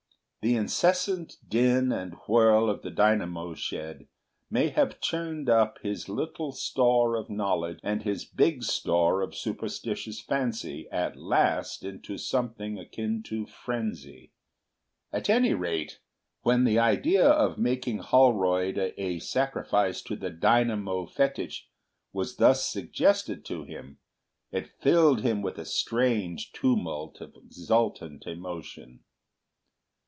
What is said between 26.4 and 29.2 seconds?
tumult of exultant emotion.